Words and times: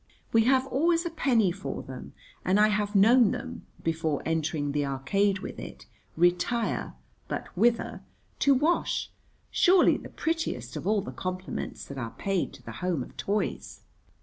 We 0.33 0.45
have 0.45 0.65
always 0.65 1.05
a 1.05 1.11
penny 1.11 1.51
for 1.51 1.83
them, 1.83 2.13
and 2.43 2.59
I 2.59 2.69
have 2.69 2.95
known 2.95 3.29
them, 3.29 3.67
before 3.83 4.23
entering 4.25 4.71
the 4.71 4.83
Arcade 4.83 5.37
with 5.43 5.59
it, 5.59 5.85
retire 6.17 6.95
(but 7.27 7.55
whither?) 7.55 8.01
to 8.39 8.55
wash; 8.55 9.11
surely 9.51 9.97
the 9.97 10.09
prettiest 10.09 10.75
of 10.75 10.87
all 10.87 11.01
the 11.01 11.11
compliments 11.11 11.85
that 11.85 11.99
are 11.99 12.15
paid 12.17 12.51
to 12.53 12.63
the 12.63 12.71
home 12.81 13.03
of 13.03 13.15
toys. 13.15 13.81